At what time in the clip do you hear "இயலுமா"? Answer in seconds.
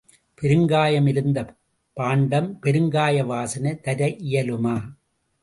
4.27-4.75